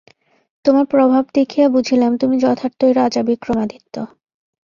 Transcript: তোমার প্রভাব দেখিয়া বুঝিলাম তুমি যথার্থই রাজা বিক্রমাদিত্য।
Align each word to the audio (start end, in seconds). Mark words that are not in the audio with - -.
তোমার 0.65 0.85
প্রভাব 0.85 1.23
দেখিয়া 1.33 1.67
বুঝিলাম 1.69 2.11
তুমি 2.17 2.35
যথার্থই 2.39 2.93
রাজা 2.93 3.21
বিক্রমাদিত্য। 3.23 3.95